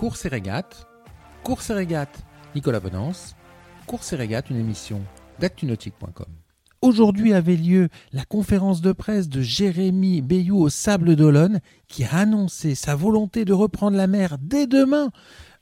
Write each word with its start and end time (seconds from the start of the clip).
Course 0.00 0.24
et 0.24 0.28
régate, 0.28 0.86
Course 1.44 1.68
et 1.68 1.74
régate, 1.74 2.24
Nicolas 2.54 2.80
Bonance, 2.80 3.36
Course 3.86 4.14
et 4.14 4.16
régate, 4.16 4.48
une 4.48 4.56
émission 4.56 5.02
d'actunautique.com. 5.40 6.24
Aujourd'hui 6.80 7.34
avait 7.34 7.54
lieu 7.54 7.90
la 8.14 8.24
conférence 8.24 8.80
de 8.80 8.92
presse 8.92 9.28
de 9.28 9.42
Jérémy 9.42 10.22
Bayou 10.22 10.56
au 10.56 10.70
Sable 10.70 11.16
d'Olonne 11.16 11.60
qui 11.86 12.04
a 12.04 12.14
annoncé 12.14 12.74
sa 12.74 12.94
volonté 12.94 13.44
de 13.44 13.52
reprendre 13.52 13.98
la 13.98 14.06
mer 14.06 14.38
dès 14.40 14.66
demain 14.66 15.10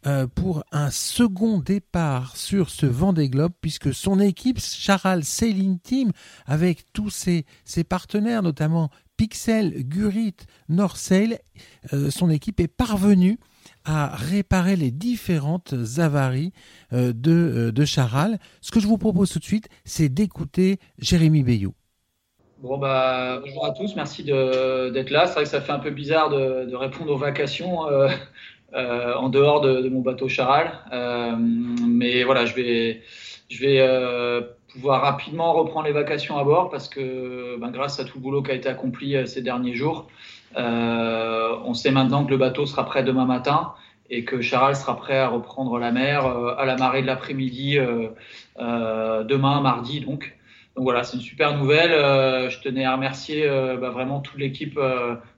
euh, 0.07 0.29
pour 0.29 0.63
un 0.71 0.93
second 0.93 1.59
départ 1.59 2.37
sur 2.37 2.71
ce 2.71 2.87
Vendée 2.87 3.31
Globe 3.31 3.55
puisque 3.61 3.93
son 3.93 4.21
équipe 4.21 4.61
Charal 4.61 5.25
Sailing 5.25 5.81
Team 5.81 6.13
avec 6.47 6.85
tous 6.93 7.11
ses, 7.11 7.45
ses 7.65 7.83
partenaires 7.83 8.45
notamment 8.45 8.89
Pixel, 9.17 9.83
Gurit, 9.83 10.37
Norsail, 10.69 11.41
euh, 11.93 12.09
son 12.13 12.31
équipe 12.31 12.61
est 12.61 12.69
parvenue 12.69 13.41
à 13.85 14.15
réparer 14.15 14.77
les 14.77 14.91
différentes 14.91 15.75
avaries 15.99 16.53
euh, 16.93 17.13
de, 17.15 17.33
euh, 17.33 17.73
de 17.73 17.85
Charal. 17.85 18.39
Ce 18.61 18.71
que 18.71 18.81
je 18.81 18.87
vous 18.87 18.99
propose 18.99 19.31
tout 19.31 19.39
de 19.39 19.45
suite, 19.45 19.69
c'est 19.85 20.09
d'écouter 20.09 20.79
Jérémy 20.99 21.43
Bayou. 21.43 21.75
Bon 22.61 22.77
bah 22.77 23.41
bonjour 23.41 23.67
à 23.67 23.73
tous, 23.73 23.95
merci 23.95 24.25
d'être 24.25 25.11
là. 25.11 25.27
C'est 25.27 25.35
vrai 25.35 25.45
que 25.45 25.49
ça 25.49 25.61
fait 25.61 25.71
un 25.71 25.79
peu 25.79 25.91
bizarre 25.91 26.29
de, 26.29 26.65
de 26.69 26.75
répondre 26.75 27.13
aux 27.13 27.17
vacations 27.17 27.89
euh, 27.89 28.09
euh, 28.75 29.15
en 29.15 29.29
dehors 29.29 29.61
de, 29.61 29.81
de, 29.81 29.89
mon 29.89 30.01
bateau 30.01 30.29
Charal, 30.29 30.73
euh, 30.93 31.35
mais 31.39 32.25
voilà, 32.25 32.45
je 32.47 32.55
vais, 32.55 33.03
je 33.49 33.61
vais 33.61 34.47
pouvoir 34.73 35.03
rapidement 35.03 35.53
reprendre 35.55 35.87
les 35.87 35.93
vacations 35.93 36.39
à 36.39 36.45
bord 36.45 36.71
parce 36.71 36.89
que 36.89 37.57
ben, 37.59 37.71
grâce 37.71 37.99
à 38.01 38.05
tout 38.05 38.19
le 38.19 38.23
boulot 38.23 38.43
qui 38.43 38.51
a 38.51 38.55
été 38.55 38.69
accompli 38.69 39.17
ces 39.27 39.43
derniers 39.43 39.75
jours, 39.75 40.09
on 40.57 41.75
sait 41.75 41.91
maintenant 41.91 42.25
que 42.25 42.31
le 42.31 42.37
bateau 42.37 42.67
sera 42.67 42.85
prêt 42.85 43.03
demain 43.03 43.25
matin 43.25 43.73
et 44.11 44.25
que 44.25 44.41
Charal 44.41 44.75
sera 44.75 44.97
prêt 44.97 45.19
à 45.19 45.29
reprendre 45.29 45.79
la 45.79 45.93
mer 45.93 46.27
euh, 46.27 46.55
à 46.57 46.65
la 46.65 46.77
marée 46.77 47.03
de 47.03 47.07
l'après-midi 47.07 47.79
euh, 47.79 48.09
euh, 48.59 49.25
demain, 49.25 49.61
mardi 49.61 50.01
donc. 50.01 50.35
Donc 50.77 50.85
voilà, 50.85 51.03
c'est 51.03 51.17
une 51.17 51.23
super 51.23 51.57
nouvelle. 51.57 51.91
je 52.51 52.61
tenais 52.61 52.85
à 52.85 52.95
remercier 52.95 53.49
bah, 53.81 53.91
vraiment 53.91 54.21
toute 54.21 54.39
l'équipe, 54.39 54.79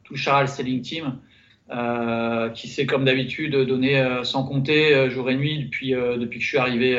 tout 0.05 0.15
Charal 0.15 0.49
Selling 0.49 0.83
Team, 0.83 1.17
qui 2.55 2.69
s'est 2.69 2.87
comme 2.87 3.05
d'habitude 3.05 3.55
donné 3.55 4.21
sans 4.25 4.45
compter 4.45 5.09
jour 5.09 5.31
et 5.31 5.37
nuit 5.37 5.65
depuis, 5.65 5.93
depuis 5.93 6.39
que 6.39 6.45
je 6.45 6.49
suis 6.49 6.59
arrivé 6.59 6.99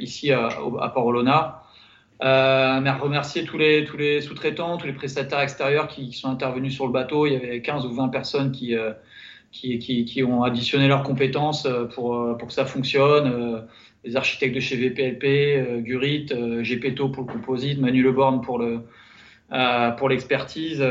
ici 0.00 0.32
à, 0.32 0.48
à 0.80 0.88
Port-Olona. 0.88 1.60
Euh, 2.22 2.92
remercier 3.00 3.44
tous 3.44 3.56
les, 3.56 3.84
tous 3.84 3.96
les 3.96 4.20
sous-traitants, 4.20 4.76
tous 4.76 4.86
les 4.86 4.92
prestataires 4.92 5.40
extérieurs 5.40 5.88
qui, 5.88 6.10
qui, 6.10 6.18
sont 6.18 6.28
intervenus 6.28 6.74
sur 6.74 6.86
le 6.86 6.92
bateau. 6.92 7.26
Il 7.26 7.32
y 7.32 7.36
avait 7.36 7.62
15 7.62 7.86
ou 7.86 7.94
20 7.94 8.08
personnes 8.08 8.52
qui, 8.52 8.76
euh, 8.76 8.92
qui, 9.52 9.78
qui, 9.78 10.04
qui, 10.04 10.22
ont 10.22 10.42
additionné 10.42 10.86
leurs 10.86 11.02
compétences 11.02 11.66
euh, 11.66 11.86
pour, 11.86 12.16
euh, 12.16 12.34
pour 12.34 12.48
que 12.48 12.54
ça 12.54 12.66
fonctionne. 12.66 13.32
Euh, 13.32 13.60
les 14.04 14.16
architectes 14.16 14.54
de 14.54 14.60
chez 14.60 14.76
VPLP, 14.76 15.82
Gurit, 15.82 16.26
GPTO 16.62 17.10
pour 17.10 17.24
le 17.24 17.32
composite, 17.32 17.78
Manu 17.78 18.02
Leborn 18.02 18.40
pour 18.40 18.58
le 18.58 18.80
pour 19.98 20.08
l'expertise. 20.08 20.82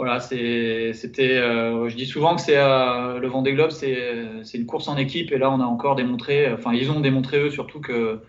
Voilà, 0.00 0.20
c'était. 0.20 0.92
je 0.92 1.94
dis 1.94 2.06
souvent 2.06 2.34
que 2.34 2.40
c'est 2.40 2.56
le 2.56 3.26
Vendée 3.26 3.52
Globe, 3.52 3.70
c'est 3.70 4.54
une 4.54 4.66
course 4.66 4.88
en 4.88 4.96
équipe 4.96 5.32
et 5.32 5.38
là 5.38 5.50
on 5.50 5.60
a 5.60 5.64
encore 5.64 5.94
démontré, 5.94 6.52
enfin 6.52 6.72
ils 6.72 6.90
ont 6.90 7.00
démontré 7.00 7.38
eux 7.38 7.50
surtout 7.50 7.80
que 7.80 8.20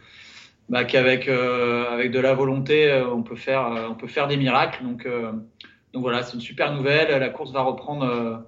bah, 0.70 0.84
qu'avec 0.84 1.28
avec 1.28 2.12
de 2.12 2.20
la 2.20 2.34
volonté 2.34 3.02
on 3.12 3.24
peut 3.24 3.36
faire 3.36 3.88
on 3.90 3.96
peut 3.96 4.08
faire 4.08 4.28
des 4.28 4.38
miracles. 4.38 4.84
Donc 4.84 5.08
donc 5.94 6.02
voilà, 6.04 6.24
c'est 6.24 6.36
une 6.36 6.42
super 6.42 6.74
nouvelle. 6.74 7.20
La 7.20 7.30
course 7.30 7.52
va 7.52 7.62
reprendre 7.62 8.44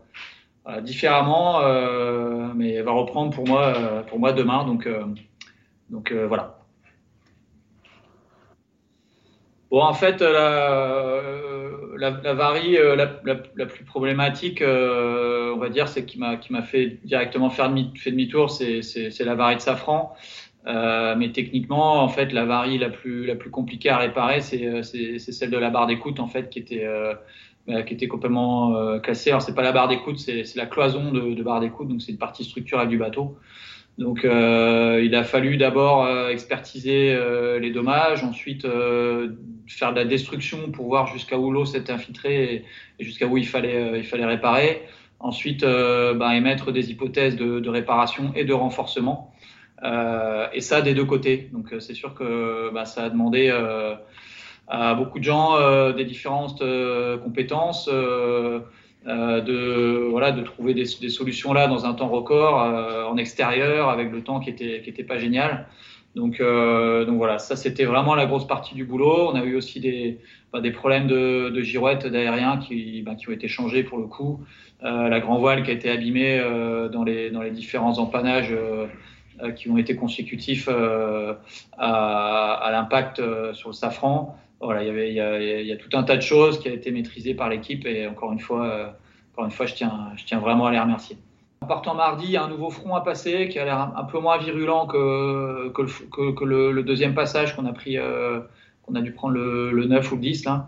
euh, 0.65 0.79
différemment, 0.79 1.59
euh, 1.61 2.53
mais 2.55 2.71
elle 2.73 2.85
va 2.85 2.93
reprendre 2.93 3.31
pour 3.31 3.45
moi, 3.45 3.73
euh, 3.75 4.01
pour 4.03 4.17
moi 4.17 4.31
demain. 4.31 4.65
Donc, 4.65 4.87
donc 5.89 6.13
voilà. 6.13 6.62
Bon, 9.73 9.81
en 9.81 9.93
fait, 9.93 10.21
la, 10.21 11.19
la, 11.97 12.09
la 12.23 12.33
varie 12.33 12.73
la, 12.73 13.09
la, 13.25 13.65
plus 13.65 13.83
problématique, 13.83 14.63
on 14.63 15.57
va 15.57 15.69
dire, 15.69 15.87
c'est 15.87 16.05
qui 16.05 16.17
m'a 16.19 16.37
qui 16.37 16.53
m'a 16.53 16.61
fait 16.61 16.99
directement 17.03 17.49
faire 17.49 17.69
demi, 17.69 17.91
fait 17.95 18.11
demi-tour, 18.11 18.49
c'est 18.49 19.19
la 19.19 19.35
varie 19.35 19.55
de 19.55 19.61
safran. 19.61 20.15
Euh, 20.65 21.15
mais 21.17 21.31
techniquement, 21.31 22.01
en 22.01 22.07
fait, 22.07 22.31
la 22.31 22.45
varie 22.45 22.77
la 22.77 22.89
plus 22.89 23.25
la 23.25 23.35
plus 23.35 23.49
compliquée 23.49 23.89
à 23.89 23.97
réparer, 23.97 24.41
c'est 24.41 25.19
celle 25.19 25.49
de 25.49 25.57
la 25.57 25.69
barre 25.69 25.87
d'écoute, 25.87 26.19
en 26.19 26.27
fait, 26.27 26.49
qui 26.49 26.59
était 26.59 26.85
euh, 26.85 27.11
euh, 27.11 27.15
qui 27.67 27.93
était 27.93 28.07
complètement 28.07 28.75
euh, 28.75 28.99
cassée. 28.99 29.29
Alors 29.29 29.41
c'est 29.41 29.55
pas 29.55 29.61
la 29.61 29.71
barre 29.71 29.87
d'écoute, 29.87 30.19
c'est 30.19 30.55
la 30.55 30.65
cloison 30.65 31.11
de, 31.11 31.33
de 31.33 31.43
barre 31.43 31.61
d'écoute, 31.61 31.87
donc 31.87 32.01
c'est 32.01 32.11
une 32.11 32.17
partie 32.17 32.43
structurelle 32.43 32.89
du 32.89 32.97
bateau. 32.97 33.37
Donc 33.97 34.25
euh, 34.25 35.01
il 35.03 35.13
a 35.13 35.23
fallu 35.23 35.57
d'abord 35.57 36.05
euh, 36.05 36.29
expertiser 36.29 37.13
euh, 37.13 37.59
les 37.59 37.69
dommages, 37.69 38.23
ensuite 38.23 38.63
faire 39.67 39.91
de 39.91 39.95
la 39.95 40.05
destruction 40.05 40.71
pour 40.71 40.87
voir 40.87 41.07
jusqu'à 41.07 41.37
où 41.37 41.51
l'eau 41.51 41.65
s'était 41.65 41.91
infiltrée 41.91 42.43
et, 42.43 42.65
et 42.99 43.03
jusqu'à 43.03 43.27
où 43.27 43.37
il 43.37 43.47
fallait, 43.47 43.99
il 43.99 44.03
fallait 44.03 44.25
réparer. 44.25 44.83
Ensuite, 45.19 45.63
bah, 45.63 46.35
émettre 46.35 46.73
des 46.73 46.91
hypothèses 46.91 47.37
de, 47.37 47.61
de, 47.61 47.69
réparation 47.69 48.33
et 48.35 48.43
de 48.43 48.51
renforcement. 48.51 49.33
et 49.81 50.59
ça 50.59 50.81
des 50.81 50.93
deux 50.93 51.05
côtés. 51.05 51.49
Donc 51.53 51.73
c'est 51.79 51.93
sûr 51.93 52.13
que 52.13 52.71
bah, 52.73 52.83
ça 52.83 53.05
a 53.05 53.09
demandé 53.09 53.49
beaucoup 54.97 55.19
de 55.19 55.23
gens 55.23 55.55
euh, 55.55 55.93
des 55.93 56.05
différentes 56.05 56.61
euh, 56.61 57.17
compétences. 57.17 57.89
Euh, 57.91 58.59
de 59.05 60.07
voilà 60.09 60.31
de 60.31 60.41
trouver 60.43 60.73
des, 60.73 60.85
des, 61.01 61.09
solutions 61.09 61.51
là 61.51 61.67
dans 61.67 61.85
un 61.85 61.93
temps 61.93 62.07
record 62.07 62.55
en 63.11 63.17
extérieur 63.17 63.89
avec 63.89 64.09
le 64.13 64.23
temps 64.23 64.39
qui 64.39 64.49
était 64.49 64.81
qui 64.81 64.89
était 64.89 65.03
pas 65.03 65.17
génial 65.17 65.67
donc, 66.15 66.39
euh, 66.39 67.05
donc 67.05 67.17
voilà, 67.17 67.39
ça 67.39 67.55
c'était 67.55 67.85
vraiment 67.85 68.13
la 68.13 68.25
grosse 68.25 68.45
partie 68.45 68.75
du 68.75 68.85
boulot. 68.85 69.29
On 69.31 69.35
a 69.35 69.43
eu 69.43 69.55
aussi 69.55 69.79
des, 69.79 70.19
bah, 70.51 70.61
des 70.61 70.71
problèmes 70.71 71.07
de, 71.07 71.49
de 71.49 71.61
girouettes 71.61 72.05
d'aérien 72.05 72.57
qui, 72.57 73.01
bah, 73.01 73.15
qui 73.15 73.29
ont 73.29 73.31
été 73.31 73.47
changés 73.47 73.83
pour 73.83 73.97
le 73.97 74.05
coup. 74.05 74.39
Euh, 74.83 75.09
la 75.09 75.19
grand 75.19 75.39
voile 75.39 75.63
qui 75.63 75.71
a 75.71 75.73
été 75.73 75.89
abîmée 75.89 76.39
euh, 76.39 76.87
dans, 76.87 77.03
les, 77.03 77.31
dans 77.31 77.41
les 77.41 77.51
différents 77.51 77.97
empannages 77.97 78.55
qui 79.55 79.69
ont 79.69 79.77
été 79.77 79.95
consécutifs 79.95 80.69
à, 80.69 82.53
à 82.53 82.71
l'impact 82.71 83.21
sur 83.53 83.69
le 83.69 83.73
safran 83.73 84.37
voilà, 84.65 84.83
il 84.83 84.87
y 84.87 84.89
avait, 84.89 85.09
il 85.09 85.15
y, 85.15 85.19
a, 85.19 85.61
il 85.61 85.67
y, 85.67 85.71
a, 85.71 85.77
tout 85.77 85.89
un 85.93 86.03
tas 86.03 86.15
de 86.15 86.21
choses 86.21 86.59
qui 86.59 86.67
a 86.67 86.73
été 86.73 86.91
maîtrisé 86.91 87.33
par 87.33 87.49
l'équipe 87.49 87.85
et 87.85 88.07
encore 88.07 88.31
une 88.31 88.39
fois, 88.39 88.65
euh, 88.65 88.87
encore 89.33 89.45
une 89.45 89.51
fois, 89.51 89.65
je 89.65 89.75
tiens, 89.75 90.11
je 90.15 90.25
tiens 90.25 90.39
vraiment 90.39 90.67
à 90.67 90.71
les 90.71 90.79
remercier. 90.79 91.17
En 91.61 91.65
partant 91.65 91.95
mardi, 91.95 92.25
il 92.25 92.31
y 92.31 92.37
a 92.37 92.43
un 92.43 92.49
nouveau 92.49 92.69
front 92.69 92.93
à 92.95 93.01
passer 93.01 93.47
qui 93.47 93.57
a 93.57 93.65
l'air 93.65 93.93
un, 93.95 94.03
peu 94.03 94.19
moins 94.19 94.37
virulent 94.37 94.85
que, 94.85 95.69
que, 95.69 95.81
le, 95.81 96.31
que 96.33 96.43
le, 96.43 96.71
le, 96.71 96.83
deuxième 96.83 97.13
passage 97.13 97.55
qu'on 97.55 97.65
a 97.65 97.71
pris, 97.71 97.97
euh, 97.97 98.41
qu'on 98.83 98.95
a 98.95 99.01
dû 99.01 99.13
prendre 99.13 99.35
le, 99.35 99.71
le, 99.71 99.85
9 99.85 100.11
ou 100.11 100.15
le 100.15 100.21
10 100.21 100.45
là. 100.45 100.67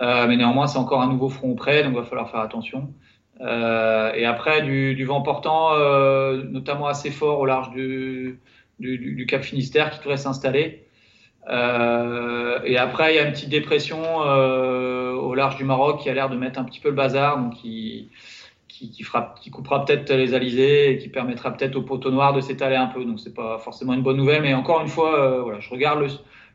Euh, 0.00 0.26
mais 0.26 0.36
néanmoins, 0.36 0.66
c'est 0.66 0.78
encore 0.78 1.02
un 1.02 1.08
nouveau 1.08 1.28
front 1.28 1.54
près, 1.54 1.84
donc 1.84 1.92
il 1.92 1.98
va 1.98 2.04
falloir 2.04 2.30
faire 2.30 2.40
attention. 2.40 2.92
Euh, 3.40 4.12
et 4.14 4.24
après, 4.24 4.62
du, 4.62 4.94
du 4.94 5.04
vent 5.04 5.22
portant, 5.22 5.74
euh, 5.74 6.42
notamment 6.42 6.86
assez 6.86 7.10
fort 7.10 7.40
au 7.40 7.46
large 7.46 7.70
du, 7.70 8.40
du, 8.78 8.98
du 8.98 9.26
Cap 9.26 9.42
Finistère 9.42 9.90
qui 9.90 9.98
devrait 9.98 10.16
s'installer. 10.16 10.83
Euh, 11.48 12.58
et 12.64 12.78
après, 12.78 13.12
il 13.12 13.16
y 13.16 13.18
a 13.18 13.26
une 13.26 13.32
petite 13.32 13.50
dépression 13.50 14.00
euh, 14.22 15.12
au 15.12 15.34
large 15.34 15.56
du 15.56 15.64
Maroc 15.64 16.00
qui 16.00 16.08
a 16.08 16.14
l'air 16.14 16.30
de 16.30 16.36
mettre 16.36 16.58
un 16.58 16.64
petit 16.64 16.80
peu 16.80 16.88
le 16.88 16.94
bazar, 16.94 17.38
donc 17.38 17.54
qui, 17.54 18.10
qui, 18.68 18.90
qui, 18.90 19.02
fera, 19.02 19.34
qui 19.40 19.50
coupera 19.50 19.84
peut-être 19.84 20.12
les 20.12 20.34
alizés 20.34 20.90
et 20.90 20.98
qui 20.98 21.08
permettra 21.08 21.52
peut-être 21.52 21.76
au 21.76 21.82
poteau 21.82 22.10
noir 22.10 22.32
de 22.32 22.40
s'étaler 22.40 22.76
un 22.76 22.86
peu. 22.86 23.04
Donc 23.04 23.20
c'est 23.20 23.34
pas 23.34 23.58
forcément 23.58 23.94
une 23.94 24.02
bonne 24.02 24.16
nouvelle, 24.16 24.42
mais 24.42 24.54
encore 24.54 24.80
une 24.80 24.88
fois, 24.88 25.18
euh, 25.18 25.42
voilà, 25.42 25.60
je 25.60 25.70
regarde 25.70 26.00
le, 26.00 26.08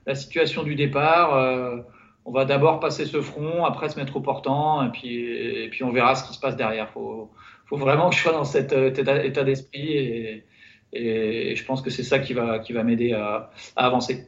la 0.06 0.16
situation 0.16 0.64
du 0.64 0.76
départ. 0.76 1.36
Euh, 1.36 1.78
on 2.26 2.32
va 2.32 2.46
d'abord 2.46 2.80
passer 2.80 3.06
ce 3.06 3.22
front, 3.22 3.66
après 3.66 3.90
se 3.90 4.00
mettre 4.00 4.16
au 4.18 4.22
portant, 4.22 4.86
et 4.86 4.90
puis, 4.90 5.16
et 5.16 5.70
puis 5.70 5.84
on 5.84 5.92
verra 5.92 6.16
ce 6.16 6.28
qui 6.28 6.34
se 6.34 6.40
passe 6.40 6.56
derrière. 6.56 6.90
Faut, 6.90 7.32
faut 7.66 7.78
vraiment 7.78 8.10
que 8.10 8.16
je 8.16 8.22
sois 8.22 8.34
dans 8.34 8.44
cet 8.44 8.74
euh, 8.74 8.90
état 9.24 9.44
d'esprit 9.44 9.94
et, 9.94 10.46
et, 10.92 11.56
je 11.56 11.66
pense 11.66 11.82
que 11.82 11.90
c'est 11.90 12.04
ça 12.04 12.20
qui 12.20 12.34
va, 12.34 12.60
qui 12.60 12.74
va 12.74 12.84
m'aider 12.84 13.14
à, 13.14 13.52
à 13.76 13.86
avancer. 13.86 14.28